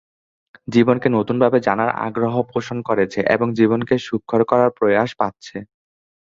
জীবনকে 0.67 1.07
নতুনভাবে 1.09 1.57
জানার 1.59 1.89
আগ্রহ 2.05 2.33
পোষণ 2.51 2.77
করছে 2.81 3.19
এবং 3.35 3.47
জীবনকে 3.53 3.95
সুখকর 3.99 4.41
করার 4.43 4.69
প্রয়াস 4.77 5.11
পাচ্ছে। 5.17 5.57